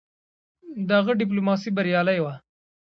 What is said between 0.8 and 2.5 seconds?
د هغه ډيپلوماسي بریالی وه.